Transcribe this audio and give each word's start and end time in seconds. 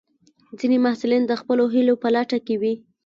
ځینې 0.59 0.77
محصلین 0.85 1.23
د 1.27 1.31
خپلو 1.41 1.63
هیلو 1.73 1.93
په 2.01 2.07
لټه 2.15 2.55
وي. 2.61 2.73